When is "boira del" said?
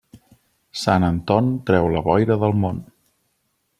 2.09-2.57